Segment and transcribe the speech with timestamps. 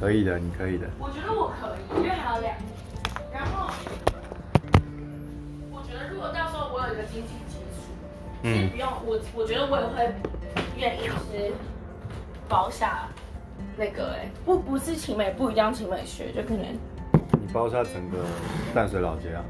[0.00, 0.88] 可以的，你可以的。
[0.98, 2.66] 我觉得我可以，因为还有两年。
[3.30, 3.70] 然后，
[5.70, 7.60] 我觉得如果到时候我有一个经济基础，
[8.42, 10.14] 其实不用我，我觉得我也会
[10.78, 11.52] 愿意是
[12.48, 13.06] 包下
[13.76, 16.64] 那个哎、欸，不不是勤美，不一定要勤美学，就可能
[17.32, 18.24] 你包下整个
[18.74, 19.44] 淡水老街啊。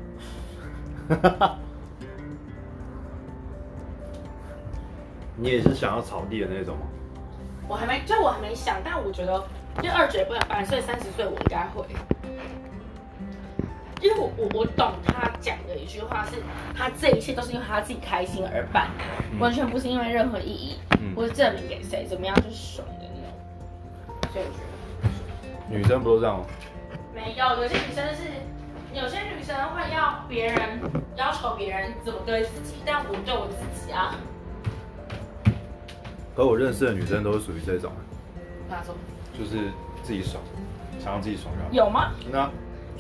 [5.36, 6.82] 你也是想要草地的那种吗？
[7.68, 9.42] 我还没，就我还没想，但我觉得，
[9.82, 11.84] 就二姐不能办，所以三十岁我应该会。
[14.02, 16.36] 因为我我我懂他讲的一句话是，
[16.74, 18.88] 他这一切都是因为他自己开心而办，
[19.32, 24.32] 嗯、完全不是因为任何意义，嗯、或是证明给谁怎么样就爽的那种。
[24.32, 24.58] 所以我觉
[25.68, 26.46] 得，女生不都这样吗？
[27.14, 28.22] 没有，有些女生是，
[28.94, 30.80] 有些女生会要别人
[31.16, 34.16] 要求别人怎么对自己，但我对我自己啊。
[36.34, 37.92] 可我认识的女生都是属于这种，
[38.70, 38.94] 哪种？
[39.38, 39.70] 就是
[40.02, 40.42] 自己爽，
[41.02, 41.68] 想要自己爽就好。
[41.72, 42.12] 有吗？
[42.30, 42.50] 那。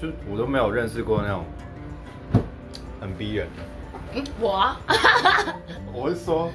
[0.00, 1.44] 就我都没有认识过那种
[2.98, 3.62] 很逼人的。
[4.14, 4.80] 嗯，我啊，
[5.92, 6.50] 我是说，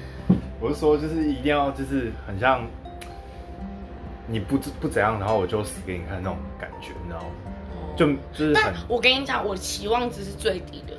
[0.58, 2.66] 我是说，就是一定要就是很像
[4.26, 7.30] 你不不怎样，然后我就死给你看那种感觉，你知道吗？
[7.96, 8.74] 就就是很。
[8.88, 10.94] 我跟你讲，我的期望值是最低的，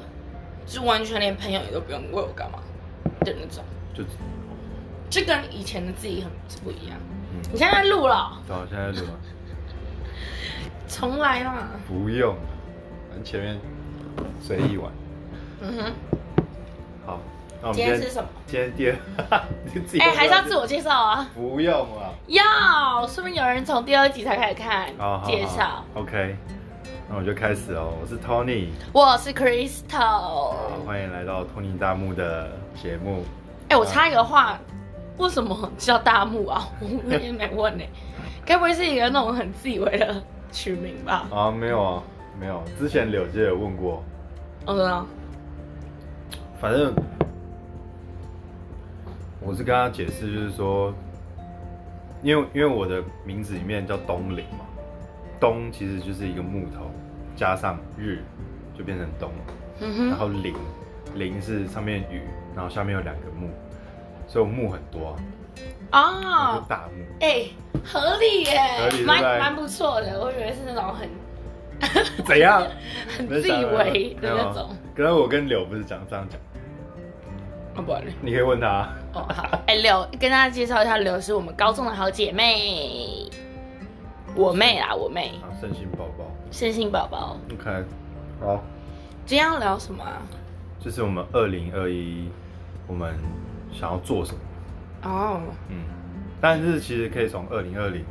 [0.65, 2.59] 就是完全连朋友也都不用为我干嘛
[3.25, 3.61] 的那种。
[3.93, 4.05] 就
[5.09, 6.31] 就跟以前的自己很
[6.63, 6.97] 不一样。
[7.37, 8.31] 嗯，你现在录了？
[8.47, 9.19] 对，现在录了。
[10.87, 11.53] 重来嘛？
[11.87, 12.35] 不用，
[13.09, 13.59] 反正前面
[14.41, 14.91] 随意玩。
[15.61, 15.93] 嗯哼。
[17.05, 17.19] 好，
[17.61, 18.29] 那我们今天吃什么？
[18.45, 18.95] 今天第二，
[19.99, 21.29] 哎，还是要自我介绍啊？
[21.35, 22.09] 不用啊。
[22.27, 24.87] 要，说不定有人从第二集才开始看
[25.25, 25.83] 介绍。
[25.93, 26.35] OK，
[27.09, 27.93] 那我就开始哦。
[28.01, 29.99] 我是 Tony，我是 Crystal。
[29.99, 32.49] 好，欢迎来到 Tony 大木的
[32.81, 33.23] 节目。
[33.69, 34.57] 哎，我插一个话，
[35.17, 36.67] 为什么叫大木啊？
[36.79, 37.83] 我也没问呢。
[38.45, 40.23] 该不会是一个那种很自以为的？
[40.49, 42.03] 取名吧啊，没有啊，
[42.39, 42.63] 没有。
[42.79, 44.01] 之前柳姐有问过，
[44.65, 45.05] 哦，对啊。
[46.59, 46.93] 反正
[49.41, 50.93] 我是跟他解释，就是说，
[52.23, 54.65] 因为因为我的名字里面叫东林嘛，
[55.37, 56.89] 东其实就是一个木头，
[57.35, 58.23] 加上日
[58.75, 59.29] 就变成东，
[60.09, 60.55] 然后林
[61.13, 62.21] 林是上面雨，
[62.55, 63.49] 然后下面有两个木，
[64.27, 65.15] 所以我木很多
[65.91, 67.51] 啊，啊，大木，哎、欸。
[67.85, 68.59] 合理耶，
[69.05, 70.19] 蛮蛮不错的。
[70.19, 71.07] 我以为是那种很
[72.25, 72.61] 怎样，
[73.17, 74.75] 很自以为的那种。
[74.93, 76.37] 刚刚我跟柳不是讲这样讲，
[77.75, 78.89] 啊不然你可以问他。
[79.13, 83.29] 哦好，哎、欸、柳跟大家介绍一下，柳是我们高中的好姐妹，
[84.35, 85.39] 我妹啊我妹。
[85.41, 86.25] 啊，圣心宝宝。
[86.51, 87.37] 圣心宝宝。
[87.53, 87.85] OK，
[88.41, 88.61] 好。
[89.25, 90.21] 今天要聊什么啊？
[90.79, 92.29] 就是我们二零二一，
[92.87, 93.15] 我们
[93.71, 94.39] 想要做什么？
[95.03, 95.55] 哦，oh.
[95.69, 95.83] 嗯。
[96.39, 98.03] 但是其实可以从二零二零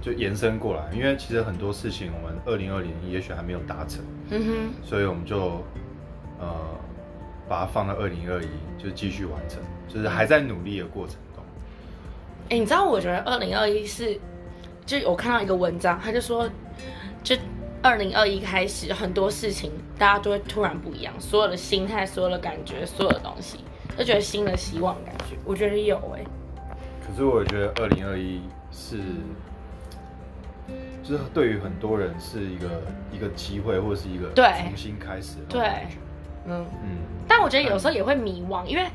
[0.00, 4.52] 就延伸过来，因为其实很多事情我们二零二零也许还没有达成，嗯哼，
[4.82, 5.62] 所以我们就
[6.40, 6.48] 呃
[7.46, 8.48] 把它放到二零二一，
[8.82, 11.44] 就继续完成，就是还在努力的过程中。
[12.44, 14.18] 哎、欸，你知道我觉得二零二一是，
[14.86, 16.48] 就我看到一个文章，他就说，
[17.22, 17.36] 就
[17.82, 23.58] 二零二一开始很多事情大家都会突然不一样，所有的心态、所有的感觉、所有的东西，
[23.98, 26.26] 都觉得新的希望感觉，我觉得有哎、欸。
[27.04, 28.98] 可是我觉得二零二一是，
[31.02, 32.68] 就是对于很多人是一个
[33.10, 35.38] 一个机会，或者是一个重新开始。
[35.48, 35.60] 对，
[36.46, 36.98] 嗯嗯。
[37.26, 38.86] 但我觉得有时候也会迷惘，因为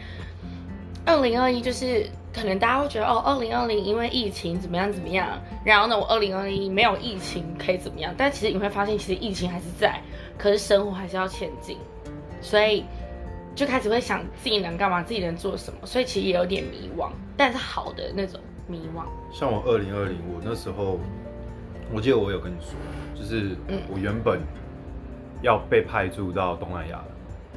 [1.05, 5.27] 二零二一就是可能大家会觉得哦，二零二零因为疫情怎么样怎么样，
[5.65, 8.13] 然后呢，我二零二一没有疫情可以怎么样？
[8.17, 9.99] 但其实你会发现，其实疫情还是在，
[10.37, 11.77] 可是生活还是要前进，
[12.41, 12.85] 所以。
[13.55, 19.03] 就开始会想自己能干嘛，自己能做什么，所以其实也有点迷惘，但是好的那种迷惘。
[19.31, 20.99] 像我二零二零，我那时候，
[21.91, 22.75] 我记得我有跟你说，
[23.13, 23.55] 就是
[23.91, 24.41] 我原本
[25.41, 27.05] 要被派驻到东南亚了，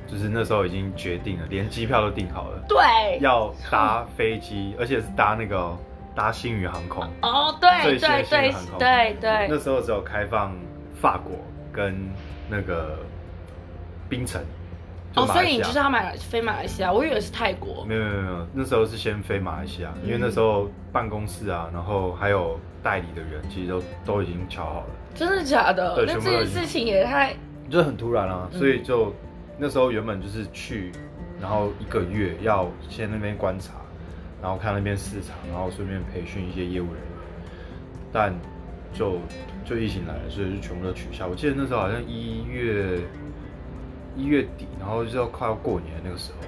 [0.06, 2.62] 就是那时候已经决定了，连机票都订好了。
[2.68, 3.18] 对。
[3.20, 5.74] 要搭飞机，而且是搭那个
[6.14, 7.02] 搭星宇航空。
[7.22, 9.48] 哦，对对对对对对。
[9.48, 10.54] 那时候只有开放
[11.00, 11.32] 法国
[11.72, 11.96] 跟
[12.50, 12.98] 那个
[14.10, 14.42] 冰城。
[15.16, 17.82] 哦，所以你就是要买飞马来西亚，我以为是泰国。
[17.86, 24.86] 没有没有没有，那时候是先飞马来西亚，因为那时候办公室啊，然后还有代理的人，其实都都已经乔好了。
[25.14, 25.94] 真的假的？
[25.96, 27.34] 对，那这件事情也太……
[27.70, 29.14] 就很突然啊，所以就
[29.56, 30.92] 那时候原本就是去，
[31.40, 33.72] 然后一个月要先那边观察，
[34.42, 37.02] 然后看那边市场，然后顺便培训一些业务人员，
[38.12, 38.34] 但
[38.92, 39.18] 就
[39.64, 41.26] 就疫情来了，所以就全部都取消。
[41.26, 43.00] 我记得那时候好像一月。
[44.16, 46.38] 一月底，然后就要快要过年那个时候，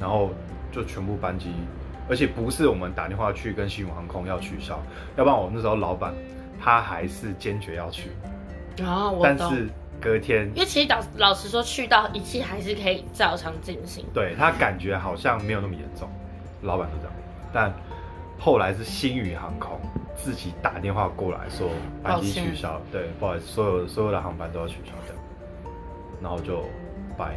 [0.00, 0.30] 然后
[0.70, 1.52] 就全部班机，
[2.08, 4.80] 而且不是我们打电话去跟新宇航空要取消，
[5.16, 6.14] 要不然我那时候老板
[6.60, 8.10] 他还是坚决要去。
[8.82, 9.68] 啊，我但是
[10.00, 14.04] 隔天，因为其实老老实说，去到一切还是可以照常进行。
[14.14, 16.08] 对，他感觉好像没有那么严重，
[16.62, 17.12] 老板都这样。
[17.52, 17.72] 但
[18.38, 19.78] 后来是星宇航空
[20.16, 21.68] 自己打电话过来说
[22.02, 25.70] 班机取消，对，不好意思，所有所有的航班都要取消掉，
[26.20, 26.64] 然后就
[27.16, 27.36] 拜。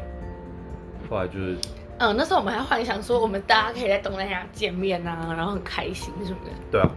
[1.10, 1.57] 后来就是，
[2.00, 6.51] 嗯，那时候我们还幻想说，我们大家可以在东南亚见面啊，然后很开心什么的。
[6.72, 6.89] 对啊，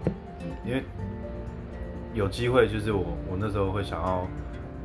[0.65, 0.83] 因为。
[2.15, 4.27] 有机会就是我，我那时候会想要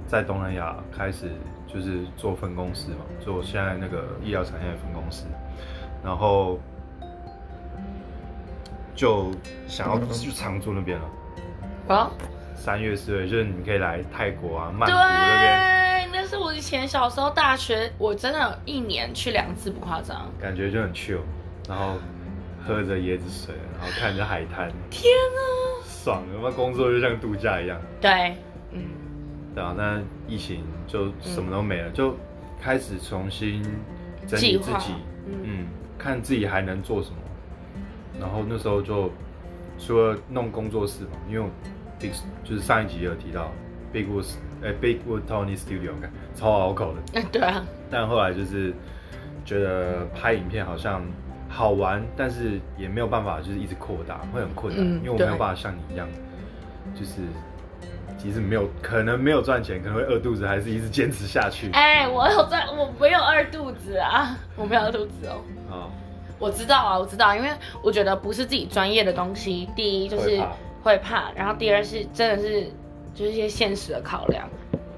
[0.06, 1.31] 在东南亚开始
[1.66, 5.25] 就是做分公司嘛，做现在那个医疗产业的分公司，
[6.04, 6.60] 然后
[8.94, 9.31] 就
[9.68, 11.96] 想要去常住那边了。
[11.96, 12.12] 啊？
[12.56, 15.83] 三月四月就是你可以来泰国啊，曼谷那边。
[16.13, 20.31] 对，那是我以前小时候大学，我真的有一年去两次，不夸张。
[20.39, 21.18] 感觉就很 chill，
[21.68, 21.95] 然后
[22.63, 24.71] 喝着椰子水，然后看着海滩。
[24.92, 25.42] 天啊！
[25.83, 27.81] 爽，有没有工作就像度假一样？
[28.00, 28.38] 对，
[28.71, 28.83] 嗯，
[29.56, 32.15] 对啊，那疫情就什么都没了，嗯、就
[32.62, 33.63] 开始重新
[34.27, 34.94] 整理自己，
[35.25, 35.68] 嗯，嗯，
[35.98, 37.15] 看自己还能做什么。
[38.19, 39.12] 然后那时候就
[39.80, 41.50] 除了弄工作室嘛，因为我
[42.00, 42.12] Big
[42.44, 43.51] 就是上一集也有提到
[43.92, 44.27] Big Wood，
[44.63, 47.63] 哎、欸、Big Wood Tony Studio，看超拗口的，嗯，对啊。
[47.92, 48.74] 但后来就是
[49.45, 51.01] 觉得拍影片好像。
[51.56, 56.07] 好玩，但是也没有办法，就是一直扩大，会很困难，嗯、因为我没有办法像你一样，
[56.95, 57.21] 就是
[58.18, 61.69] 即使没有可能没有赚钱，可能会饿肚子，还是一直坚持下去。
[61.74, 65.44] 哎、欸，我有赚，我没有饿肚子啊，我没有饿肚子哦。
[65.69, 65.86] 啊，
[66.39, 67.50] 我知道啊，我知道，因为
[67.83, 70.42] 我觉得不是自己专业的东西，第一就是
[70.81, 72.68] 会怕，然后第二是真的是
[73.13, 74.48] 就是一些现实的考量，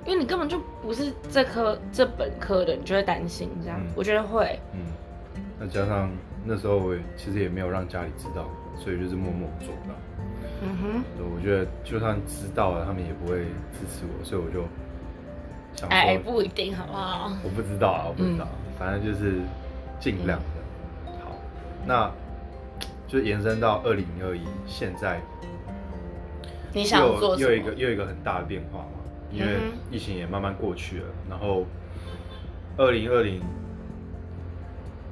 [0.05, 4.59] 因为你根本就不是这科这本科的，你就会担心这样，嗯、我觉得会。
[4.73, 4.79] 嗯，
[5.59, 6.09] 那加上。
[6.47, 8.47] 那时候我其实也没有让家里知道，
[8.77, 9.95] 所以就是默默做到。
[10.61, 13.39] 嗯哼，对，我觉得就算知道了，他们也不会
[13.73, 14.59] 支持我，所以我就
[15.75, 17.31] 想说，哎，不一定，好不好？
[17.43, 19.39] 我不知道啊，我不知道，嗯、反正就是
[19.99, 20.45] 尽量的。
[21.07, 21.31] 嗯、好，
[21.83, 22.11] 那
[23.07, 25.19] 就延伸到二零二一，现在
[26.75, 28.99] 你想做又一个又一个很大的变化嘛？
[29.31, 29.57] 因为
[29.89, 31.65] 疫情也慢慢过去了，然后
[32.77, 33.41] 二零二零。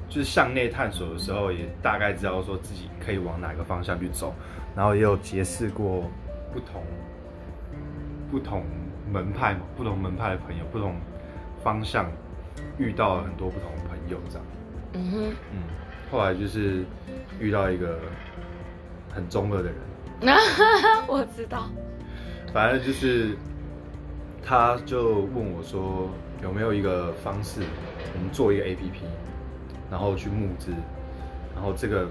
[0.10, 4.32] 就是向内探索的时候，也大概知道说自己可以往哪个方向去走，
[4.76, 6.04] 然后也有结识过
[6.54, 6.84] 不同
[8.30, 8.64] 不同
[9.12, 10.94] 门派嘛，不同门派的朋友，不同
[11.64, 12.12] 方向
[12.78, 14.46] 遇到了很多不同的朋友，这样。
[14.94, 15.64] 嗯哼，嗯，
[16.12, 16.86] 后来就是
[17.40, 17.98] 遇到一个
[19.10, 19.76] 很中二的人。
[21.08, 21.70] 我知道。
[22.54, 23.36] 反正就是，
[24.46, 26.10] 他就问我说，
[26.42, 27.62] 有没有一个方式，
[28.16, 29.04] 我们做一个 APP。
[29.92, 30.72] 然后去募资，
[31.54, 32.08] 然后这个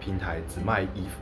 [0.00, 1.20] 平台只卖衣服，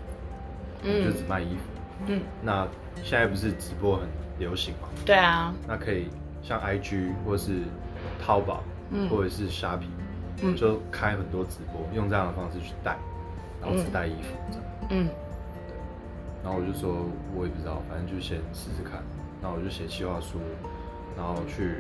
[0.85, 1.63] 嗯，就只卖衣服，
[2.07, 2.21] 嗯。
[2.41, 2.69] 那
[3.03, 4.07] 现在不是直播很
[4.39, 4.89] 流行吗？
[5.05, 5.53] 对啊。
[5.67, 6.07] 那可以
[6.41, 7.63] 像 IG 或是
[8.25, 9.89] 淘宝，嗯，或者是虾皮，
[10.43, 12.97] 嗯，就开很多直播，用这样的方式去带，
[13.61, 15.09] 然后只带衣服这样，嗯。
[15.09, 15.24] 对。
[16.45, 16.95] 然后我就说，
[17.35, 19.03] 我也不知道，反正就先试试看。
[19.43, 20.39] 然后我就写企划书，
[21.17, 21.79] 然后去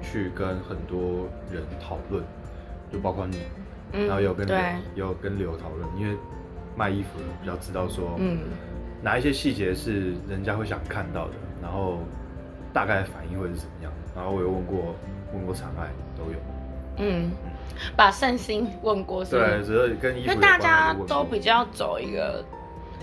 [0.00, 2.24] 去跟很多人讨论。
[2.92, 3.38] 就包括你，
[3.92, 4.48] 然后有跟
[4.96, 6.16] 有跟刘讨论，因为
[6.76, 8.40] 卖衣服的比较知道说，嗯，
[9.00, 11.98] 哪一些细节是人家会想看到的，然后
[12.72, 13.92] 大概反应会是怎么样。
[14.16, 14.96] 然后我有问过
[15.32, 15.86] 问过长爱
[16.18, 16.38] 都有，
[16.96, 17.30] 嗯，
[17.96, 22.44] 把善心问过是，对，只是跟衣服，因为大家都比较走一个，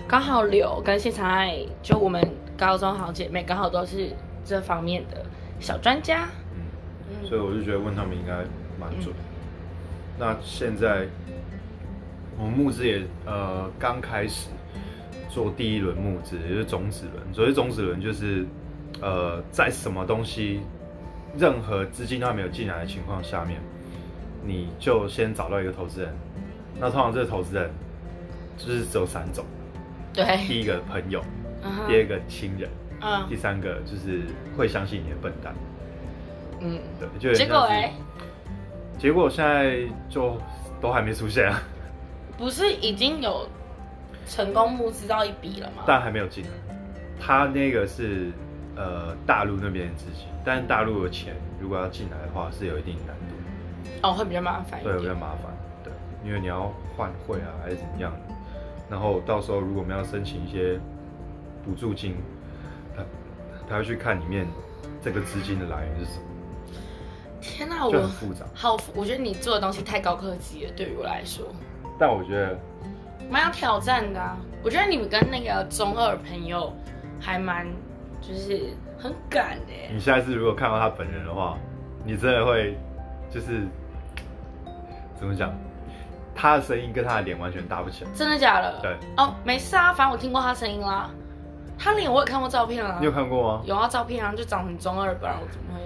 [0.06, 2.22] 刚好柳跟谢长爱，就我们
[2.56, 4.10] 高中好姐妹，刚好都是
[4.44, 5.24] 这方面的
[5.58, 8.36] 小专家，嗯，所以我就觉得问他们应该
[8.78, 9.14] 蛮准。
[9.14, 9.24] 嗯
[10.20, 11.06] 那现在
[12.36, 14.48] 我们募资也呃刚开始
[15.28, 17.32] 做第一轮募资，也就是种子轮。
[17.32, 18.44] 所谓种子轮，就是
[19.00, 20.60] 呃在什么东西
[21.38, 23.60] 任何资金都还没有进来的情况下面，
[24.44, 26.12] 你就先找到一个投资人。
[26.80, 27.70] 那通常这个投资人
[28.56, 29.44] 就是只有三种，
[30.18, 31.22] 对，第一个朋友
[31.62, 31.86] ，uh.
[31.86, 32.68] 第二个亲人，
[33.00, 33.28] 嗯、uh，huh.
[33.28, 34.22] 第三个就是
[34.56, 35.54] 会相信你的笨蛋，
[36.58, 37.92] 嗯，对，就结果哎。
[38.98, 40.36] 结果现在就
[40.80, 41.62] 都还没出现啊！
[42.36, 43.48] 不是已经有
[44.26, 45.84] 成功募资到一笔了吗？
[45.86, 46.50] 但还没有进来。
[47.20, 48.32] 他那个是
[48.74, 54.02] 呃大陆那边的资金，但大陆的钱如果要进来的话是有一定难度。
[54.02, 54.82] 哦，会比较麻烦。
[54.82, 55.56] 对，比较麻烦。
[55.84, 55.92] 对，
[56.26, 58.12] 因为你要换汇啊，还是怎么样？
[58.90, 60.78] 然后到时候如果我们要申请一些
[61.64, 62.16] 补助金，
[62.96, 63.02] 他
[63.68, 64.46] 他会去看里面
[65.02, 66.24] 这个资金的来源是什么。
[67.40, 68.44] 天哪，我很复杂。
[68.54, 71.46] 好，我觉得你做的东西太高科技了，对于我来说。
[71.98, 72.58] 但我觉得
[73.30, 74.36] 蛮有挑战的啊。
[74.64, 76.72] 我觉得你们跟那个中二朋友
[77.20, 77.66] 还蛮
[78.20, 79.72] 就是很赶的。
[79.92, 81.56] 你下一次如果看到他本人的话，
[82.04, 82.76] 你真的会
[83.30, 83.66] 就是
[85.14, 85.52] 怎么讲？
[86.40, 88.10] 他的声音跟他的脸完全搭不起来。
[88.14, 88.78] 真的假的？
[88.80, 88.96] 对。
[89.16, 91.10] 哦，没事啊，反正我听过他声音啦。
[91.76, 92.96] 他脸我也看过照片啊。
[93.00, 93.62] 你有看过吗？
[93.66, 95.80] 有啊，照片啊，就长很中二，不然我怎么会？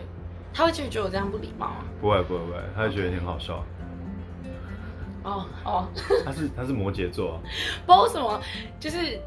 [0.53, 1.85] 他会觉得我这样不礼貌啊？
[2.03, 3.65] 不会不会不会，他会觉得挺好笑。
[5.25, 5.89] 哦哦，
[6.27, 7.39] 他是他是摩羯座，
[7.87, 8.39] 不知道为什么，
[8.79, 9.19] 就是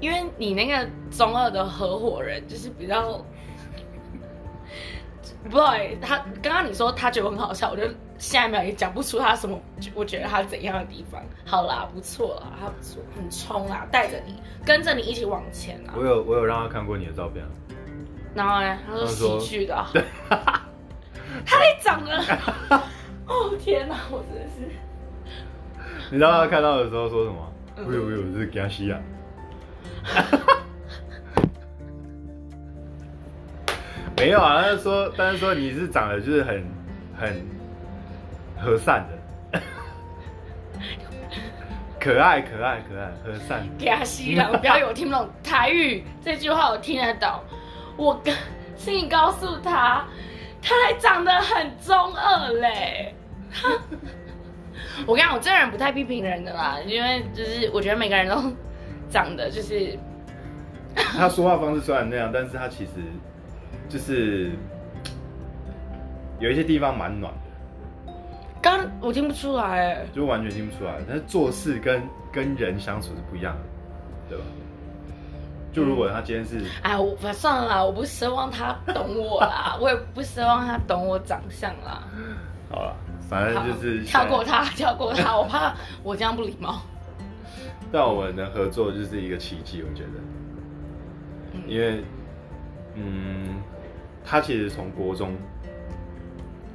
[0.00, 3.24] 因为你那个中二的合伙人，就是比较，
[5.44, 7.84] 不知道哎，他刚刚你说他觉得很好笑，我就
[8.18, 9.60] 下一秒也讲不出他什么，
[9.94, 11.22] 我觉得他怎样的地方。
[11.44, 15.94] 好啦，不错啦，他不错，很冲啊，带着你，跟着你一起往前啊。
[15.96, 17.44] 我有我有让他看过你的照片，
[18.34, 19.74] 然后呢，他说喜剧的，
[21.44, 22.16] 他也长得，
[23.26, 24.68] 哦天哪，我真的是。
[26.10, 27.52] 你知道他看到的时候说什么？
[27.76, 28.98] 哎呦哎呦，这是江西啊！
[34.16, 36.64] 没有啊，他是说，但是说你是长得就是很
[37.18, 37.44] 很
[38.56, 39.06] 和善
[39.52, 39.60] 的，
[42.00, 43.62] 可爱可爱可爱和善。
[43.78, 47.28] 江西啦，我不要以为我听不懂台语这句话，我听得懂。
[47.96, 48.34] 我跟
[48.76, 50.04] 请你告诉他，
[50.62, 53.14] 他还长得很中二嘞。
[55.06, 58.52] 我跟你讲，我这个人不太批评人的啦，因为就是我觉得每个人都
[59.10, 59.98] 长得就是。
[60.96, 62.92] 他说话方式虽然那样，但是他其实
[63.88, 64.52] 就是
[66.38, 67.40] 有一些地方蛮暖的。
[68.66, 70.98] 刚我听不出来，就完全听不出来。
[71.06, 73.62] 但是做事跟跟人相处是不一样的，
[74.30, 74.44] 对吧？
[75.72, 76.64] 就如果他今天是……
[76.82, 82.02] 哎、嗯，我算了啦，我不奢望他懂我啦， 我也不奢望他懂我长相啦。
[82.68, 82.96] 好了。
[83.28, 86.80] 反正就是跳过他，跳过他， 我怕我这样不礼貌。
[87.92, 90.10] 但我们能合作就是一个奇迹，我觉得，
[91.52, 92.04] 嗯、因为，
[92.94, 93.60] 嗯，
[94.24, 95.36] 他其实从国中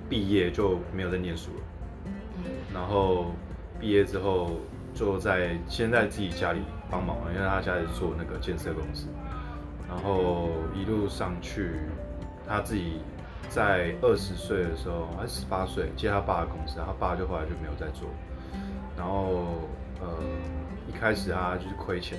[0.09, 1.70] 毕业就没有在念书了，嗯、
[2.73, 3.27] 然后
[3.79, 4.51] 毕业之后
[4.93, 9.07] 就在先在自己家里帮忙，因为他家里做那个建设公司，
[9.87, 11.71] 然后一路上去
[12.47, 12.99] 他自己。
[13.49, 18.07] 在二十岁的时候，还是十八岁接他爸的公司，他爸就后来就没有再做。
[18.97, 19.67] 然后，
[19.99, 20.07] 呃，
[20.87, 22.17] 一开始他就是亏钱，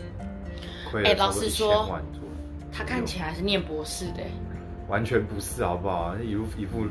[0.91, 2.23] 亏了差不多一千万做。
[2.71, 4.21] 他看起来是念博士的，
[4.89, 6.15] 完全不是，好不好？
[6.19, 6.85] 一路一副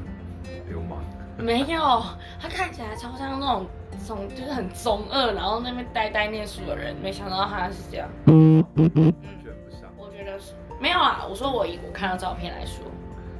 [0.67, 1.03] 流氓。
[1.37, 2.03] 没有，
[2.39, 3.67] 他看起来超像那种，
[4.05, 6.95] 从就是很中二，然后那边呆呆念书的人。
[7.01, 8.07] 没想到他是这样。
[8.25, 8.35] 完
[8.75, 9.89] 全不像。
[9.97, 11.25] 我觉得是没有啊。
[11.29, 12.83] 我说我以我看到照片来说。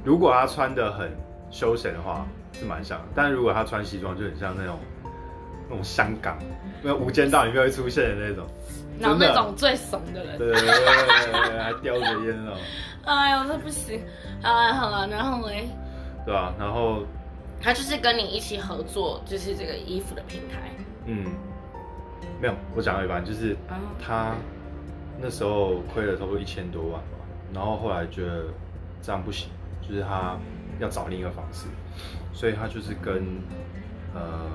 [0.04, 1.10] 如果他穿的很
[1.50, 3.04] 休闲的话，是蛮像的。
[3.14, 4.78] 但如果他穿西装，就很像那种
[5.68, 6.38] 那种香港
[6.82, 8.44] 那《无间道》里面会出现的那种，
[8.98, 12.58] 然后那种最怂的人，对对对对对，还叼着烟那种。
[13.04, 14.00] 哎呦，这不行！
[14.42, 15.68] 好了，好了，然后嘞，
[16.26, 17.04] 对啊，然后
[17.62, 20.70] 他就是跟你一起合作，就是这个衣服的平台。
[21.06, 21.24] 嗯，
[22.40, 23.56] 没有，我讲了一半，就是
[24.04, 24.34] 他
[25.20, 27.18] 那时候亏了差不多一千多万吧，
[27.54, 28.46] 然后后来觉得
[29.00, 29.48] 这样不行。
[29.80, 30.36] 就是他
[30.78, 31.66] 要找另一个方式，
[32.32, 33.42] 所以他就是跟
[34.14, 34.48] 呃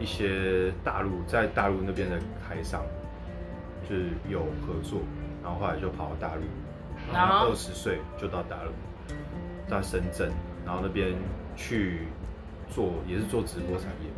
[0.00, 2.82] 一些大陆在大陆那边的台商
[3.88, 5.00] 就是有合作，
[5.44, 6.42] 然后后来就跑到大陆，
[7.12, 8.72] 然后二十岁就到大陆，
[9.68, 10.28] 在深圳，
[10.66, 11.14] 然后那边
[11.56, 12.06] 去
[12.68, 14.10] 做也是做直播产业，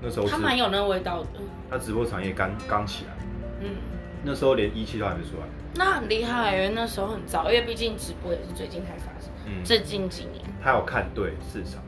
[0.00, 3.12] 那时候他蛮有那个味道的，他直播产业刚刚起来，
[3.60, 3.76] 嗯，
[4.22, 9.30] 那时候连一期都还没出来，那很厉害，因为那时候很早，因为毕竟直播也是最近才发生。
[9.46, 11.82] 嗯，最近几年，他有看对市场，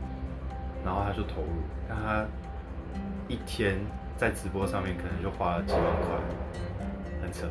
[0.85, 1.49] 然后他就投入，
[1.89, 2.25] 但他
[3.27, 3.77] 一天
[4.15, 6.15] 在直播上面可能就花了几万块，
[7.21, 7.47] 很扯。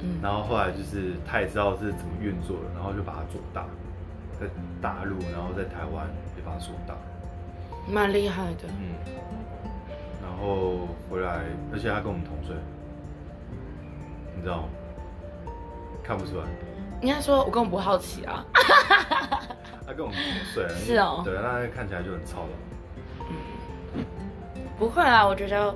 [0.00, 3.64] 嗯，然后后来就是他也知道是怎么运作的，然后就把它做大，
[4.40, 4.46] 在
[4.80, 6.94] 大陆，然后在台湾也把它做大，
[7.86, 8.68] 蛮厉害的。
[8.68, 8.94] 嗯，
[10.22, 12.54] 然后回来，而且他跟我们同岁，
[14.36, 14.68] 你知道吗？
[16.02, 16.44] 看不出来。
[17.00, 18.44] 应该说，我根本不好奇啊。
[19.86, 21.22] 他跟我们同岁， 是哦。
[21.24, 23.26] 对，那看起来就很操劳。
[23.94, 24.04] 嗯，
[24.78, 25.74] 不会啦，我觉得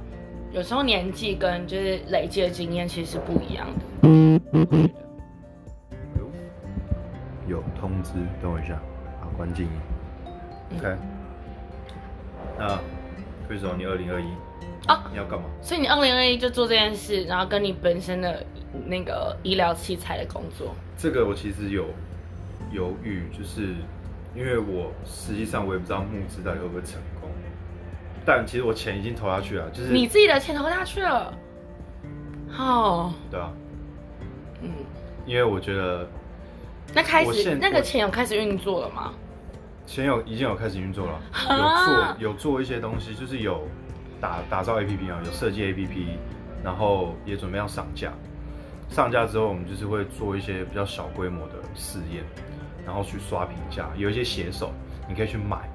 [0.51, 3.83] 有时候年纪跟就是累积的经验其实是不一样的。
[7.49, 8.13] 有通知，
[8.43, 8.79] 等我一下，
[9.21, 9.71] 好，关静音。
[10.77, 10.97] OK。
[12.59, 12.79] 那
[13.49, 14.27] ，Crystal，你二零二一
[14.87, 15.05] 啊？
[15.11, 15.47] 你要干嘛？
[15.63, 18.45] 所以你二零二一就做这件事，然后跟你本身的
[18.87, 20.75] 那个医疗器材的工作。
[20.97, 21.87] 这个我其实有
[22.71, 23.75] 犹豫，就是
[24.35, 27.31] 因为我实际上我也不知道募资到底会不会成功，
[28.27, 31.33] 但其实我钱已经投下去了，就是你自己的钱投下去了，
[32.51, 33.53] 好，对啊，
[34.61, 34.71] 嗯，
[35.25, 36.07] 因为我觉得
[36.95, 39.13] 那开始现那个钱有开始运作了吗？
[39.87, 43.67] 钱有已经有开始运作了， 有做有做一些东西，就是有
[44.21, 46.17] 打打造 APP 啊，有设计 APP，
[46.63, 48.13] 然后也准备要上架。
[48.91, 52.23] 上架之后，我们就是会做一些比较小规模的试验，
[52.85, 54.73] 然后去刷评价，有一些写手
[55.09, 55.69] 你可以去买，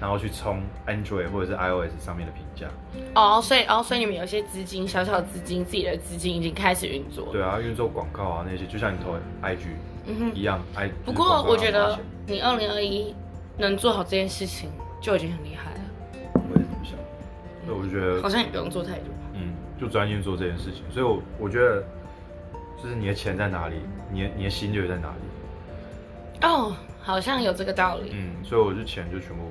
[0.00, 2.66] 然后去冲 Android 或者是 iOS 上面的评价。
[3.14, 7.28] 哦，所以哦，所以你们有一些资金，小小的资金，自己的资金已经开始运作。
[7.32, 10.60] 对啊，运作广告啊那些，就像你投 IG 一样。
[10.76, 13.14] 嗯、I 不过我觉得你二零二一
[13.56, 15.80] 能做好这件事情就已经很厉害了。
[16.34, 16.96] 我也这么想。
[17.66, 19.08] 所以我觉得好像也不用做太多。
[19.34, 20.82] 嗯，就专心做这件事情。
[20.90, 21.82] 所以我我觉得。
[22.80, 23.74] 就是你的钱在哪里，
[24.08, 26.46] 你的你的心就在哪里。
[26.46, 28.10] 哦，oh, 好像有这个道理。
[28.12, 29.42] 嗯，所以我就钱就全部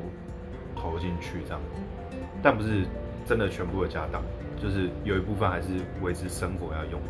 [0.81, 1.61] 投进去这样，
[2.41, 2.85] 但不是
[3.25, 4.21] 真的全部的家当，
[4.61, 5.67] 就是有一部分还是
[6.01, 7.01] 维持生活要用。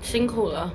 [0.00, 0.72] 辛苦了，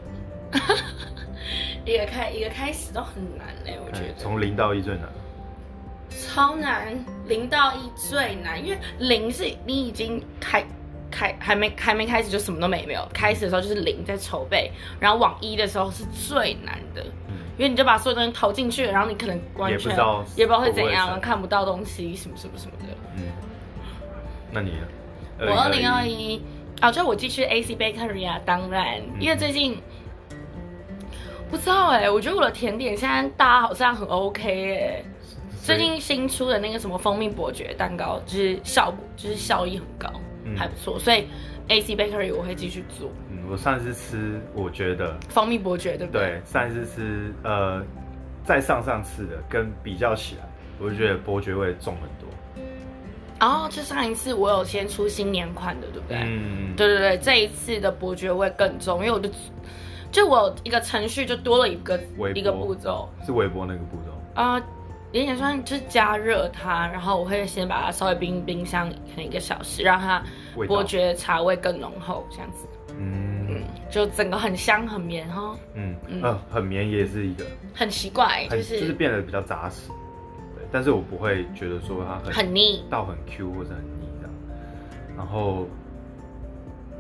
[1.86, 4.14] 一个开一个开始都很难嘞，我觉得。
[4.18, 5.08] 从零到一最难。
[6.10, 10.64] 超难，零到一最难，因为零是你已经开。
[11.10, 22.86] 开还没还没开始就什么都没没有，开始的时候就是零在筹备，然后往一的时候是最难的，嗯、因为你就把所有东西投进去，然后你可能完全也不知道也不知道会怎样，会看不到东西什么什么什么的。
[23.16, 23.24] 嗯，
[24.52, 24.88] 那你呢？
[25.40, 26.42] 我二零二一
[26.80, 29.78] 啊，就我继续 AC Bakery 啊，当然，嗯、因为最近
[31.50, 35.06] 不知道哎、欸，我觉得我的甜点现在大家好像很 OK 哎、欸，
[35.64, 40.10] 最近新出的那个什么蜂蜜伯爵蛋糕，就是效果就是效益很高。
[40.56, 41.28] 还不错，所以
[41.70, 43.10] AC Bakery 我会继续做。
[43.30, 46.22] 嗯，我上次吃，我觉得蜂蜜伯爵对不对？
[46.22, 47.84] 对，上一次吃，呃，
[48.44, 50.44] 再上上次的跟比较起来，
[50.80, 52.28] 我就觉得伯爵味重很多。
[53.40, 56.18] 哦，就上一次我有先出新年款的，对不对？
[56.24, 59.30] 嗯，对对对，这一次的伯爵味更重，因为我就
[60.12, 62.00] 就我有一个程序就多了一个
[62.34, 64.54] 一个步骤，是微波那个步骤啊。
[64.56, 64.64] 呃
[65.18, 70.24] 有点算就是加热它，然后我会先把它稍微冰冰箱可能一个小时，让它
[70.68, 72.68] 伯爵茶味更浓厚，这样子。
[73.00, 75.56] 嗯嗯，就整个很香很绵哈。
[75.74, 77.44] 嗯嗯，呃，很绵也是一个。
[77.74, 79.90] 很奇怪，就是就是变得比较扎实。
[80.56, 84.34] 对，但是我不会觉得说它很很腻，倒很 Q 或者很腻这样。
[85.16, 85.68] 然后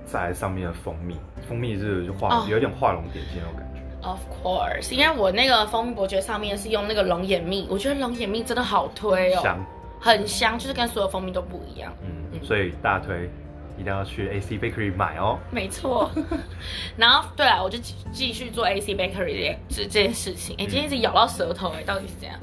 [0.06, 1.16] 再来上面的蜂蜜，
[1.48, 3.67] 蜂蜜是就画有点画龙点睛那种感觉。
[4.08, 9.66] Of course，因为我那个蜂蜜伯爵上面是用那个龙眼蜜，我觉得龙眼蜜真的好推哦，香，
[10.00, 11.94] 很香，就是跟所有蜂蜜都不一样。
[12.02, 13.30] 嗯，嗯，所以大推，
[13.78, 15.38] 一定要去 AC Bakery 买哦。
[15.52, 16.10] 没错，
[16.96, 20.56] 然后对啊，我就继继续做 AC Bakery 这这件事情。
[20.58, 22.40] 哎，今天一直咬到舌头，哎，到底是怎样？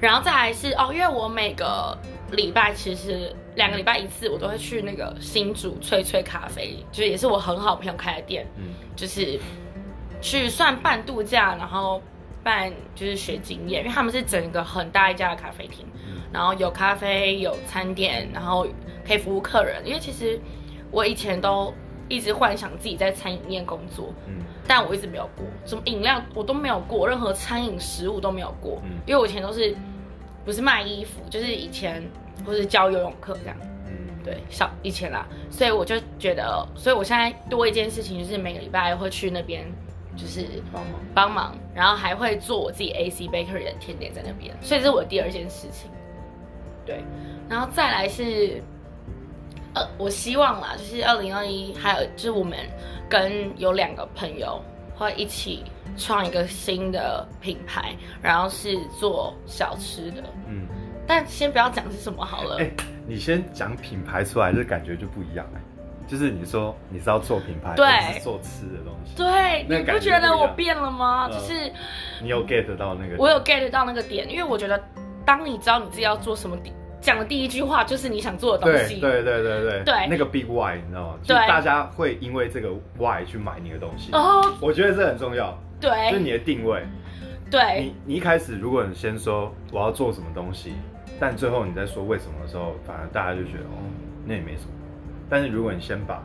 [0.00, 1.96] 然后再来是哦，因为我每个
[2.32, 9.38] 礼拜其实两个礼拜一次，我都会去那个新竹脆脆咖啡，就是也是我很好朋友开的店，嗯，就是。
[10.20, 12.00] 去算半度假，然后
[12.42, 18.66] 半就是学经验，因为他们是整个很大一家的咖啡厅，嗯、然后有咖啡有餐点，然后
[19.06, 19.86] 可以服务客人。
[19.86, 20.40] 因为其实
[20.90, 21.72] 我以前都
[22.08, 29.76] 一直幻想自己在餐饮业工作，嗯，但我一直没有过什么饮料，我都没有过任何餐饮食物都没有过，嗯，因为我以前都是
[30.44, 32.02] 不是卖衣服，就是以前
[32.44, 33.56] 或是教游泳课这样，
[33.86, 33.92] 嗯，
[34.24, 39.64] 对，小以前啦，所以我就觉得，所以我现在多一件事情就是每个礼拜会去那边。
[40.20, 45.90] 就是帮忙帮忙，然后还会做我自己 AC Bakery 的甜点在那边，所以这是我的第二件事情。
[46.84, 47.02] 对，
[47.48, 48.62] 然后再来是，
[49.74, 52.58] 呃，我希望啦，就是二零二一，还有就是我们
[53.08, 54.60] 跟有两个朋友
[54.94, 55.64] 会一起
[55.96, 60.22] 创一个新的品牌，然后是做小吃的。
[60.46, 60.66] 嗯，
[61.06, 62.58] 但先不要讲是什么好了。
[62.58, 62.70] 哎，
[63.06, 65.60] 你先讲品牌出来，这感觉就不一样哎。
[66.10, 69.14] 就是你说你是要做品牌，对，是做吃的东西。
[69.16, 71.28] 对，你不觉得我变了吗？
[71.30, 71.72] 呃、就是
[72.20, 74.82] 你有 get 到那个，我有 get 到那个点，因为我觉得，
[75.24, 76.58] 当你知道你自己要做什么，
[77.00, 78.98] 讲的第一句话就是你想做的东西。
[79.00, 79.84] 对对对对对。
[79.84, 81.18] 对，那个 big why 你知道吗？
[81.24, 84.10] 对，就是大家会因为这个 why 去买你的东西。
[84.12, 85.56] 哦，我觉得这很重要。
[85.80, 86.82] 对，就是你的定位。
[87.48, 90.72] 对，你你一开始如果你先说我要做什么东西，
[91.20, 93.78] 但最后你在说为什么的时候，反而大家就觉得哦，
[94.26, 94.70] 那也没什么。
[95.30, 96.22] 但是如果你先把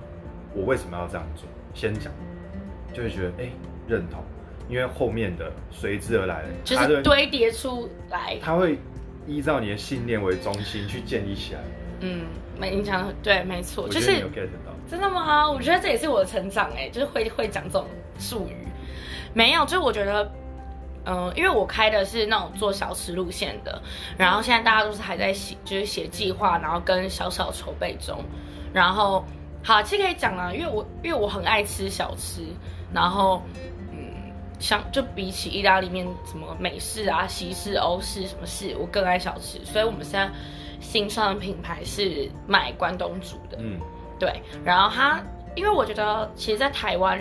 [0.53, 2.11] 我为什么要这样做，先讲，
[2.91, 3.51] 就会觉得哎、欸、
[3.87, 4.23] 认同，
[4.67, 8.79] 因为后面的随之而来的就是堆叠出来，它会
[9.27, 11.59] 依照你的信念为中心去建立起来。
[11.99, 12.25] 嗯，
[12.59, 14.73] 没影响，对，没错，就是有 get 到。
[14.89, 15.49] 真的吗？
[15.49, 17.87] 我觉得这也是我的成长哎，就是会会讲这种
[18.17, 18.67] 术语。
[19.33, 20.23] 没有，就是我觉得，
[21.05, 23.81] 嗯、呃，因为我开的是那种做小吃路线的，
[24.17, 28.23] 然后现在大家都是还在写，就是写计划，然后跟小小筹备中。
[28.75, 29.23] 然后
[29.63, 32.41] 好，其实可以讲啊，因为我因为我很爱吃小吃，
[32.93, 33.41] 然后
[33.91, 33.97] 嗯，
[34.59, 40.29] 像就比起意大利面，什么美式啊、西式、欧式什么式，我更爱小吃，所以我们现在
[40.81, 43.79] 新创的品牌是买关东煮的，嗯，
[44.19, 45.21] 对，然后它，
[45.55, 47.17] 因为我觉得其实，在台湾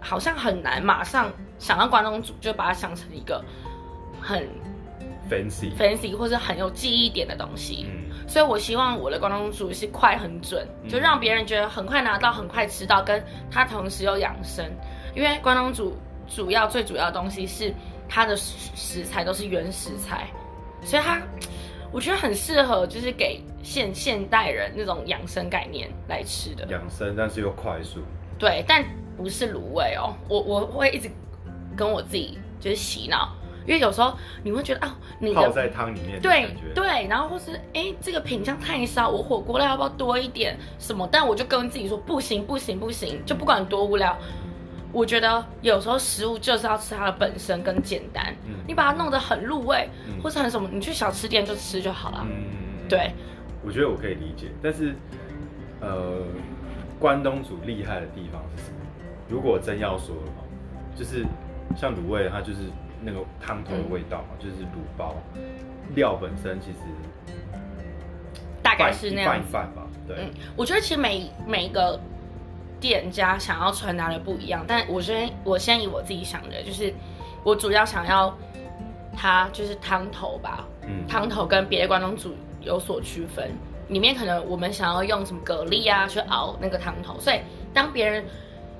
[0.00, 3.44] 好像很难马上想到关东煮，就把它想成一个
[4.22, 4.48] 很
[5.28, 7.86] fancy fancy 或者很有记忆点的东西。
[7.88, 14.68] 嗯所以，我希望我的关东煮是快很准，就让别人觉得很快拿到、很快吃到，跟它同时又养生。
[15.14, 17.72] 因为关东煮主要最主要的东西是
[18.08, 20.26] 它的食材都是原食材，
[20.82, 21.22] 所以它
[21.92, 26.66] 我觉得很适合就是给现现代人那种养生概念来吃的。
[26.66, 28.00] 养生，但是又快速。
[28.40, 28.84] 对，但
[29.16, 30.12] 不是卤味哦。
[30.28, 31.08] 我我会一直
[31.76, 33.35] 跟我自己就是洗脑。
[33.66, 41.08] 因为有时候你会觉得啊，你泡在汤里面，对对，然后或是哎，这个品相太少，我火锅料要不要多一点什么？
[41.10, 44.16] 但我就跟自己说不行不行不行，就不管多无聊，
[44.92, 52.24] 我觉得有时候食物就是要吃它的本身跟简单，嗯、你把它弄得很入味，嗯、或是很什么，你去小吃店就吃就好了。
[52.24, 53.10] 嗯，对，
[53.64, 54.94] 我觉得我可以理解，但是
[55.80, 56.22] 呃，
[57.00, 58.76] 关东煮厉害的地方是什么？
[59.28, 60.44] 如果真要说的话，
[60.94, 61.26] 就是
[61.76, 62.60] 像卤味，它就是。
[63.02, 65.14] 那个汤头的味道嘛，嗯、就是卤包
[65.94, 66.78] 料本身其实
[68.62, 69.86] 大概是那样，拌一拌吧。
[70.08, 72.00] 对，嗯，我觉得其实每每一个
[72.80, 76.92] 店家想要传达的不一样，但我先我先以我自己想的，就是
[77.44, 78.36] 我主要想要
[79.16, 83.50] 它就是汤头吧，嗯，汤头跟别的关东煮有所区分，
[83.88, 87.40] 里面可能我们想要用什么蛤蜊啊去熬那个汤头，所以
[87.72, 88.24] 当别人。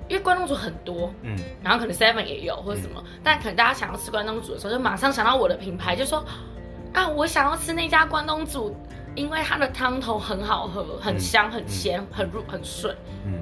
[0.08, 6.24] 因为关东煮很多，嗯，然后可能 Seven 也有或者什么，嗯、但可能大家想要吃关东煮的时候，就马上想到我的品牌，就说
[6.92, 8.76] 啊，我想要吃那家关东煮，
[9.16, 13.34] 因为它的汤头很好喝，很香，很鲜，嗯、很入，很顺，嗯。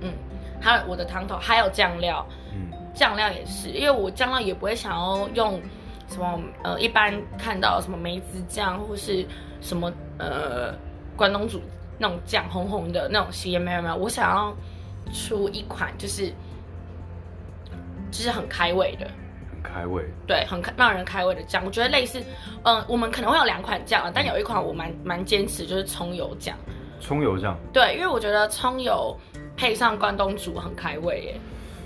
[0.00, 0.12] 嗯，
[0.60, 5.60] 还有我的汤头还有酱料，嗯，酱料也是，因为我酱料也不会想要用
[6.08, 9.26] 什么呃，一般看到什么梅子酱或是
[9.60, 10.72] 什么呃
[11.16, 11.60] 关东煮
[11.98, 14.56] 那种酱红红的那种咸没有没有，我想要。
[15.12, 16.28] 出一款就是，
[18.10, 19.10] 就是很开胃的，
[19.52, 21.64] 很开胃，对，很让人开胃的酱。
[21.64, 22.20] 我觉得类似，
[22.62, 26.56] 嗯、呃，我们可能会有两款酱，但有一款我蛮蛮坚持，就是葱油酱。
[27.00, 29.16] 葱油酱，对，因为我觉得葱油
[29.56, 31.40] 配上关东煮很开胃耶，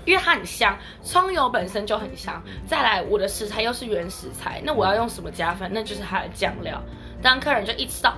[0.05, 2.41] 因为它很香，葱油本身就很香。
[2.65, 5.69] 再来，我的食材又是原食材，那我要用什么加分？
[5.71, 6.81] 那就是它的酱料。
[7.21, 8.15] 当客人就一吃到。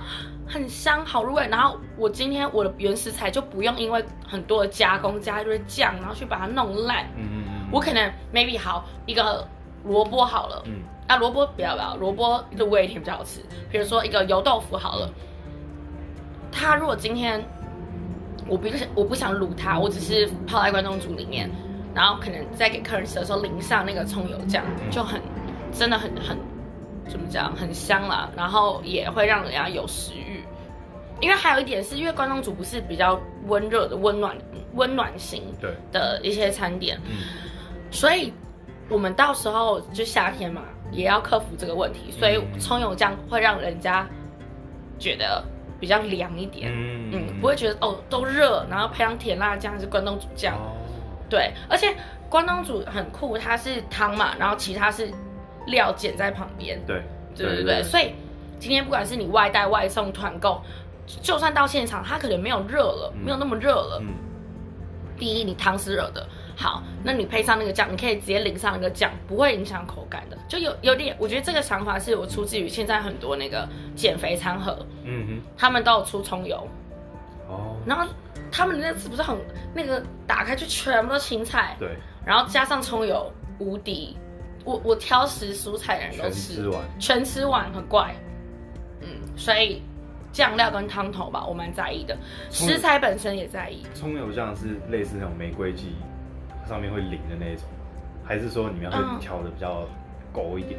[0.48, 1.46] 很香，好入味。
[1.48, 7.04] 然后我今天我的原食材就不用因为很多的加工加一堆酱，然后去把它弄烂。
[7.16, 7.68] 嗯嗯嗯。
[7.72, 9.46] 我可能 maybe 好一个
[9.84, 13.40] 萝卜好了，嗯，啊萝卜不要不要，萝卜入味一点比较好吃。
[13.70, 15.10] 比如说一个油豆腐好了，
[16.52, 17.44] 它如果今天
[18.46, 21.50] 我不是我不想卤它，我只是泡在关东煮里面，
[21.92, 25.20] 然后可能在给客人吃的时候淋上那个葱油酱，就很
[25.72, 26.38] 真的很很
[27.08, 30.35] 怎么讲，很香啦，然后也会让人家有食欲。
[31.20, 34.36] 因为还有一点是，因为关东煮不是比较温热的温暖
[34.74, 35.42] 温暖型
[35.90, 37.16] 的一些餐点，嗯，
[37.90, 38.30] 所以
[38.90, 44.06] 我们到时候就夏天嘛，也要克服这个问题，所以葱油酱会让人家
[44.98, 45.42] 觉得
[45.80, 50.76] 比较凉一点，嗯，嗯，不会觉得哦都热，然后配上甜辣酱是关东煮酱，哦，
[51.30, 51.94] 对，而且
[52.28, 55.10] 关东煮很酷，它是汤嘛，然后其他是
[55.66, 57.02] 料剪在旁边，对，
[57.34, 58.12] 对对对，所以
[58.58, 60.60] 今天不管是你外带外送团购。
[61.06, 64.00] 就算到现场，它可能没有热了，嗯、没有那么热了。
[64.02, 64.14] 嗯、
[65.16, 70.36] 第一，你汤是热的，好，那你配上那个酱，你可以直接淋上那个酱，不会影响口感的。
[70.48, 76.56] 就有有点，我觉得这个想法是我出自于现在很多那个减肥餐盒，嗯哼，他们都有出葱油，
[77.48, 78.06] 哦，然后
[78.50, 79.36] 他们那次不是很
[79.72, 81.88] 那个打开就全部都青菜，对，
[82.24, 84.16] 然后加上葱油，无敌。
[84.64, 88.12] 我我挑食蔬菜的人都吃，全吃完，全吃完很怪，
[89.00, 89.80] 嗯，所以。
[90.36, 92.14] 酱料跟汤头吧，我蛮在意的。
[92.50, 93.82] 食材本身也在意。
[93.94, 95.94] 葱油酱是类似那种玫瑰鸡
[96.68, 97.64] 上面会淋的那种，
[98.22, 99.88] 还是说你们会调的比较
[100.34, 100.78] 勾一点？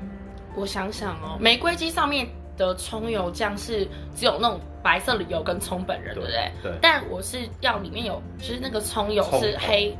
[0.00, 0.08] 嗯、
[0.56, 6.50] 我想想哦，玫瑰鸡上面的葱油酱是只有那种白色的油跟葱本人，对不对？
[6.62, 6.72] 对。
[6.80, 9.94] 但我是要里面有，就是那个葱油是黑，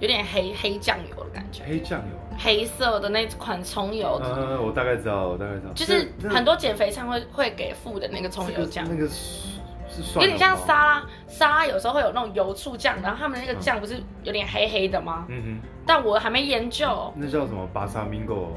[0.00, 1.62] 有点黑黑酱油的感觉。
[1.66, 2.14] 黑酱油。
[2.40, 15.26] 黑色的那款葱油，嗯，我大概知道，我大概知道，就是很多减肥餐会会给附的那个葱油酱，那个是是有点像沙拉，沙拉有时候会有那种油醋酱，然后他们那个酱不是有点黑黑的吗？
[15.28, 18.52] 嗯哼，但我还没研究，那叫什么巴萨米果，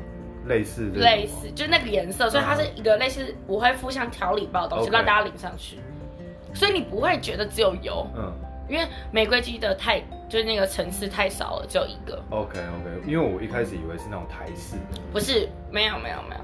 [0.45, 5.79] 类似类似，就是那个颜色，所以它是一个类似我会附像调理包的东西让大家淋上去，
[6.53, 8.31] 所以你不会觉得只有油，嗯，
[8.69, 9.99] 因为玫瑰鸡的太
[10.31, 12.23] 就是那个层次太少了，只有一个。
[12.29, 16.41] OK OK，因为我一开始以为是那种台式的，不是，没有没有没有。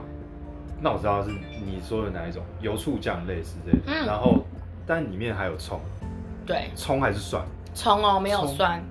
[0.81, 4.43] 那我知道是你说的哪一种，油醋酱类似这种，嗯，然后
[4.85, 5.79] 但里面还有葱，
[6.45, 7.41] 对，葱还是蒜，
[7.73, 8.83] 葱哦，没有蒜，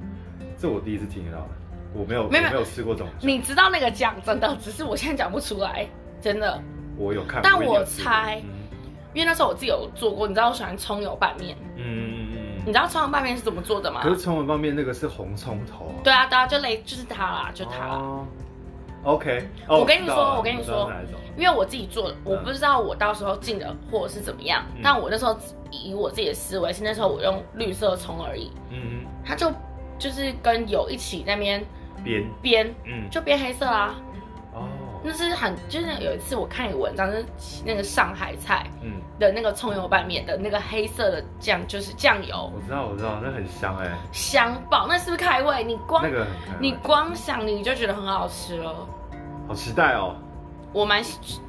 [0.58, 1.46] 这我第一次听到，
[1.92, 2.64] 我没有没有没有。
[2.64, 5.86] 吃过这种，你知道那个酱真的，只是我现在讲不出来，
[6.22, 6.58] 真的。
[6.96, 8.80] 我有看，但我我猜，嗯、
[9.12, 12.25] 因为那时候我自己有做过，你知道我喜欢葱油拌面，嗯嗯嗯，
[12.66, 14.00] 你知道葱油拌面是怎么做的吗？
[14.02, 17.94] 可是葱油拌面那个是红葱头啊，对啊对啊，就类就是它啦，就它啦。
[17.94, 18.26] 哦。
[19.04, 20.90] OK，我跟你说，我跟你说，
[21.36, 25.38] 因为我自己做，我不知道我到时候进的货是怎么样，嗯、但我那时候
[25.70, 29.48] 以我自己的思维是那时候我用绿色葱而已，嗯嗯，它就
[29.96, 31.64] 就是跟油一起那边
[32.04, 32.26] 煸。
[32.42, 33.94] 煸，嗯，就变黑色啦。
[33.94, 34.15] 哦，
[35.06, 37.24] 那是很就是有一次我看一个文章，就是
[37.64, 42.50] 那个上海菜，嗯，的那个葱油拌面的那个黑色的酱就是酱油。
[42.52, 45.62] 我知道，我知道，那很香哎，香爆，那是不是开胃？
[45.62, 46.26] 你光那个
[46.58, 48.74] 你光想你就觉得很好吃了。
[49.46, 50.16] 好期待哦！
[50.72, 51.00] 我蛮，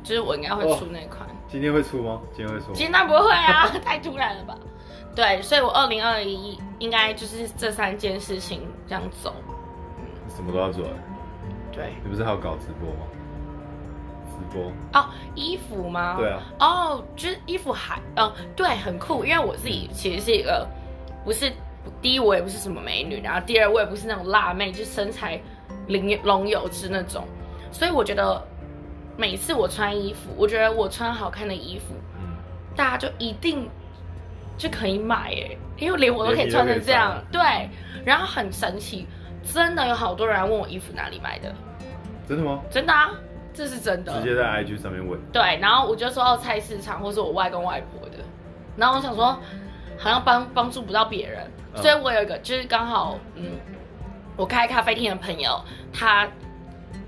[0.04, 1.28] 就是我应该会出那款。
[1.48, 2.22] 今天会出吗？
[2.36, 2.72] 今天会出？
[2.74, 4.56] 今天不会啊， 太突然了吧？
[5.16, 9.34] 对，所以我二零二一应该就是这三件事情这样走。
[9.98, 10.86] 嗯什么都要做。
[11.72, 11.96] 对。
[12.04, 13.08] 你不是还要搞直播吗？
[14.38, 14.72] 直播。
[14.94, 16.16] 哦，衣服吗？
[16.18, 16.40] 对啊。
[16.60, 20.68] 哦，就是衣服还，嗯，对，很酷，因为我自己其实是一个，
[21.26, 21.52] 不是
[22.02, 25.40] 第一我也不是什么美女，然后第二我也不是那种辣妹，就身材
[25.88, 27.24] 玲珑有致那种。
[27.72, 28.42] 所以我觉得
[29.18, 32.36] 每次我穿衣服，我觉得我穿好看的衣服，嗯，
[32.76, 33.70] 大家就一定
[34.58, 37.42] 就可以买哎，因为连我都可以穿成这样，对。
[38.06, 39.06] 然后很神奇，
[39.44, 41.54] 真的有好多人来问我衣服哪里买的，
[42.26, 42.62] 真的吗？
[42.72, 43.12] 真的啊，
[43.58, 44.14] 这是真的。
[44.22, 45.20] 直接在 IG 上面问。
[45.34, 48.18] 对，然后我就说到菜市场，或是我外公外婆的。
[48.76, 49.38] 然后我想说，
[49.98, 51.44] 好像帮帮助不到别人，
[51.74, 53.44] 嗯，所以我有一个就是刚好，嗯，
[54.36, 55.60] 我开咖啡厅的朋友，
[55.92, 56.28] 他。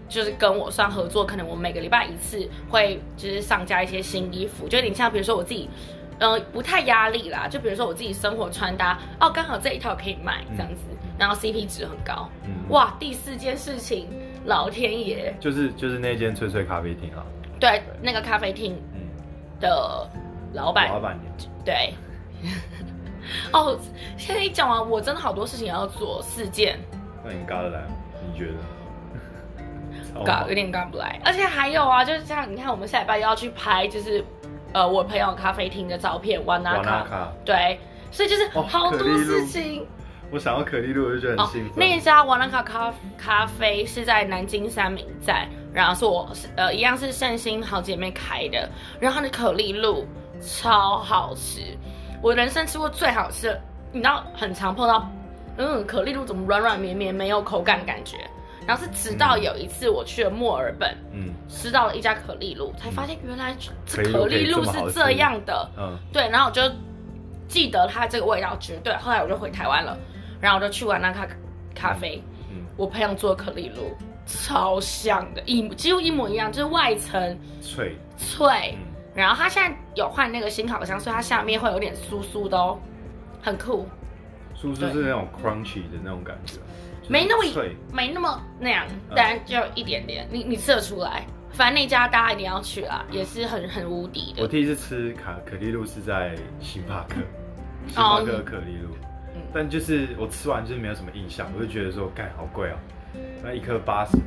[0.10, 5.70] 就是跟我算合作，可能我每个礼拜一次会就是上架一些新衣服，就有点像比如说我自己，
[6.18, 7.48] 呃，不太压力啦。
[7.48, 12.28] 就比如说我自己生活穿搭，哦，刚好这一套可以卖这样子，嗯、然后 CP 值很高。
[12.44, 14.08] 嗯，哇，第四件事情，
[14.50, 17.24] 老天爷，就是就是那间脆脆咖啡厅啊。
[17.60, 18.76] 对，对那个咖啡厅，
[19.62, 20.10] 的
[20.54, 21.34] 老板，老板娘。
[21.64, 21.94] 对。
[23.54, 23.80] 哦，
[24.18, 26.80] 现在一讲完，我真的好多事情要做，四件。
[27.24, 27.88] 那你嘎得来吗？
[28.26, 28.56] 你觉得？
[30.26, 34.26] 搞有点干不来，而且还有啊，就是像你看，我们下礼拜又要去拍，就是
[34.74, 39.84] 呃我朋友咖啡厅的照片，瓦纳卡，对，所以就是好多事情。
[39.84, 39.86] 哦、
[40.32, 41.72] 我想要可丽露，我就觉得很兴奋。
[41.72, 50.08] 哦、那一家瓦纳卡咖咖啡是在南京三明站，然后是我呃一样是圣心好姐妹开的，然后它的可丽露
[50.42, 51.62] 超好吃，
[52.22, 53.62] 我人生吃过最好吃的，
[53.92, 55.10] 你知道很常碰到，
[55.58, 58.18] 嗯，可丽露怎么软软绵绵，没有口感感觉。
[58.68, 63.56] 然后是直到有一次我去了墨尔本，嗯，吃到了一家可丽露，才发现原来
[63.88, 66.62] 这可丽露是这样的，嗯，对，然后我就
[67.48, 68.96] 记得它这个味道绝对。
[68.98, 69.98] 后来我就回台湾了，
[70.40, 71.28] 然后我就去玩那咖
[71.76, 77.96] 咖啡，嗯，我朋友做的可丽露超像的，一几乎一模一样，就是外层脆。
[78.18, 78.78] 脆，
[79.16, 82.78] 然后它现在有换那个新烤箱，所以它下面会有点酥酥的哦，
[83.42, 83.88] 很酷，
[84.56, 86.56] 酥酥是那种 crunchy 的那种感觉。
[87.08, 87.76] 没那么脆。
[87.92, 91.26] 没那么那样，但就一点点，你你吃得出来。
[91.52, 94.44] 反正那家大家一定要去啦，也是很很无敌的。
[94.44, 97.16] 我第一次吃卡可丽露是在星巴克，
[97.88, 98.96] 星巴克可丽露，
[99.54, 102.76] 但就是我吃完就是没有什么印象，我就觉得说，干好贵哦，
[103.44, 104.18] 那一颗八十，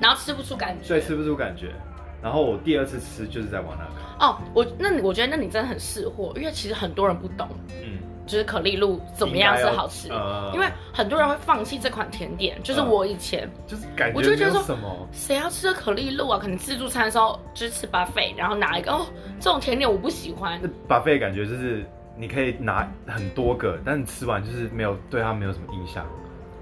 [0.00, 1.72] 然后吃不出感觉，对，吃不出感觉。
[2.22, 4.26] 然后我第二次吃就是在瓦纳卡。
[4.26, 7.48] 哦，我那你我觉得那你真的很识货，因为其实很多人不懂。
[7.82, 7.98] 嗯。
[8.26, 10.08] 就是可丽露怎么样是好吃？
[10.12, 12.62] 呃、因为很多人会放弃这款甜点。
[12.62, 16.38] 就是我以前，呃、就是感觉我就觉得说，谁要吃可丽露啊？
[16.38, 19.04] 可能自助餐的时候就是吃 buffet，然后拿一个哦，
[19.40, 20.60] 这种甜点我不喜欢。
[20.88, 21.84] buffet 感觉就是
[22.20, 26.06] 你可以拿很多个，但你吃完就是没有对它没有什么印象，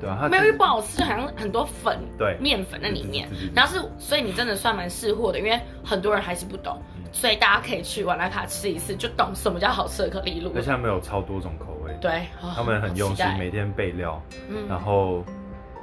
[0.01, 0.17] 对吧？
[0.21, 3.29] 它没有，又不好吃，好像很多粉，对，面粉在里面。
[3.53, 6.81] 然后是，所以你真的算蛮识货的，因为很多人还是不懂。
[7.11, 10.53] 所以大家可以去瓦莱卡吃一次，就懂什么叫好吃的可丽露。
[10.55, 15.25] 而且他们有超多种口味，对，他们很用心，每天备料，嗯，然后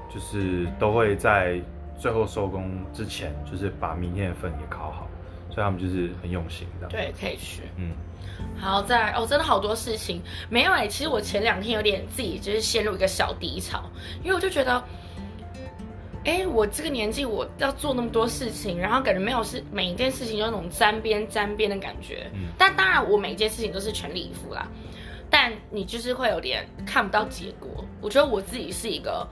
[0.08, 1.60] 就是都会在
[1.98, 5.08] 最后收工之前，就是把明天的份也烤好，
[5.50, 6.88] 所以他们就是很用心的。
[6.88, 7.92] 对，可以去，嗯。
[8.60, 10.88] 好，再来哦，真的好多事情没有哎、欸。
[10.88, 13.84] 其实我前两天有点自己就是陷入一个小低潮，
[14.24, 14.84] 因为我就觉得。
[16.28, 22.26] 哎，我这个年纪我要做那么多事情，然后感觉没有事每一件事情有那种沾边沾边的感觉。
[22.34, 24.68] 嗯，但当然我每一件事情都是全力以赴啦。
[25.30, 27.86] 但你就是会有点看不到结果。
[28.02, 29.28] 我觉得我自己是一个，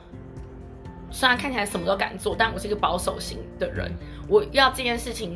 [1.10, 3.92] 虽然看起来什么都敢做，但我是一个保守型的人。
[4.28, 5.36] 我要这件事情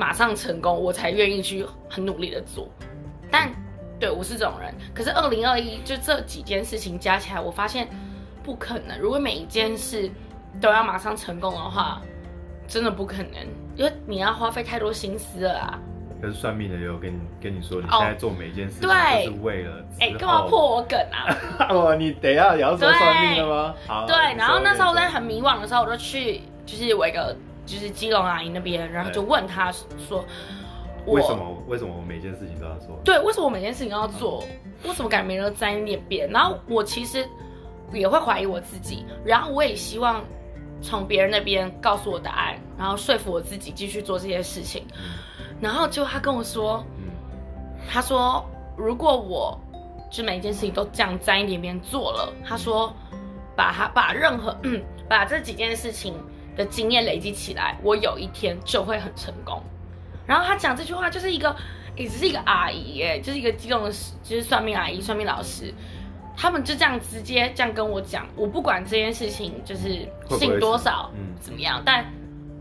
[0.00, 2.66] 马上成功，我才愿意去很努力的做。
[3.30, 3.50] 但
[3.98, 4.74] 对我是这种人。
[4.94, 7.86] 可是二零二一就这几件事情加起来，我发现
[8.42, 8.98] 不可能。
[8.98, 10.10] 如果每一件事
[10.58, 12.00] 都要马上成功的话，
[12.66, 15.78] 真的不可能，因为你要花费太多心思了啊。
[16.18, 21.36] 可是算命的也有跟你跟你说，你现在做每一件事情都是为了哎，干嘛破我梗啊？
[21.68, 23.74] 哦，你等一下也要说算命的吗？
[23.86, 24.06] 好。
[24.06, 27.36] 对，然后那时候我在很迷惘的时候，我就去就是我一个
[27.70, 29.70] 就是基隆阿姨那边，然后就问他
[30.08, 30.24] 说，
[31.06, 32.98] 为什么为什么我每件事情都要做？
[33.04, 34.44] 对，为什么我每件事情都要做？
[34.84, 36.28] 为什么感觉没人在那边？
[36.30, 37.24] 然后我其实
[37.92, 40.22] 也会怀疑我自己，然后我也希望
[40.82, 44.84] 从别人那边告诉我答案，然后说服我自己继续做这些事情。
[45.60, 46.84] 然后就他跟我说，
[47.88, 48.44] 他说
[48.76, 49.58] 如果我
[50.10, 52.92] 就每一件事情都这样在那边做了，他说
[53.54, 56.14] 把他把任何嗯把这几件事情
[56.60, 59.62] 的经验累积起来，我有一天就会很成功。
[60.26, 61.56] 然后他讲这句话就是一个
[61.96, 63.90] 也只是一个阿姨哎，就是一个激动的
[64.22, 65.72] 就是算命阿姨、算命老师，
[66.36, 70.06] 他们就这样直接这样跟我讲，我不管这件事情就是
[70.38, 72.04] 信多少嗯怎么样，但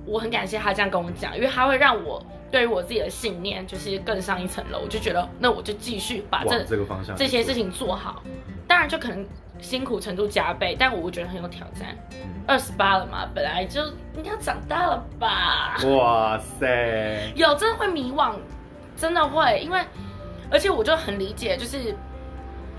[0.05, 2.25] 我很感谢他这样跟我讲，因为他会让我。
[2.51, 8.23] 对于我自己的信念，就是更上一层楼，我就觉得那我就继续把这这个方向这些事情做好。
[8.67, 9.23] 当然就可能
[9.61, 11.95] 辛苦程度加倍，但我觉得很有挑战。
[12.47, 13.81] 二十八了嘛，本来就
[14.15, 15.77] 应该长大了吧？
[15.95, 17.31] 哇塞！
[17.35, 18.33] 有真的会迷惘，
[18.95, 19.79] 真的会，因为
[20.49, 21.95] 而且我就很理解，就是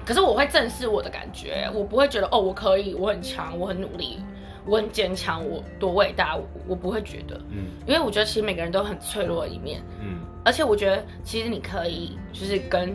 [0.04, 4.18] 可是我会正视我的感觉，我不会觉得哦，我可以，我很强，我很努力。
[4.66, 12.94] 我很坚强，我多伟大我，我不会觉得，嗯，因为我觉得其实每个人都很脆弱的一面，嗯，而且我觉得其实你可以就是跟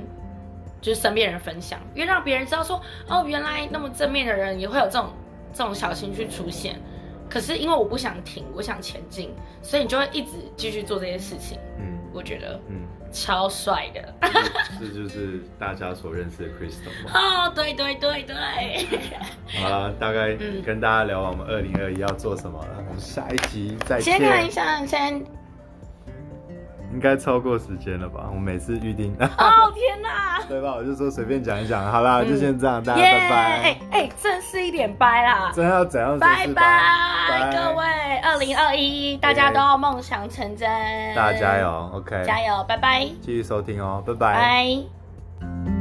[0.86, 5.10] 就是身边人分享，因为让别人知道说，哦，原来那么正面的人也会有这种
[5.52, 6.80] 这种小情绪出现，
[7.28, 12.82] 可是因为我不想停，我想前进，所以你就会一直继续做这些事情，嗯，我觉得，嗯。
[13.12, 14.14] 超帅的，
[14.78, 17.12] 这就是大家所认识的 Crystal 吗？
[17.14, 18.36] 哦，对对对对。
[19.58, 24.20] 好了，大概跟大家聊完我们二零二一要做什么了，我们下一集再见。
[24.20, 25.45] 先看一下，先。
[26.94, 28.30] 应该超过时间了吧？
[28.34, 29.16] 我每次预定。
[29.20, 30.42] 哦 天哪！
[30.48, 30.76] 对吧？
[30.76, 33.36] 我就说随便讲一讲，好啦，就先这样，大家拜拜。
[33.62, 35.52] 哎哎，正式一点拜啦！
[35.54, 36.18] 真要怎样？
[36.20, 37.86] 拜拜，各位，
[38.24, 40.70] 二零二一，大家都要梦想成真。
[41.16, 43.06] 大家加油，OK，加油，拜拜。
[43.22, 44.34] 继续收听哦，拜拜。
[44.34, 45.75] 拜。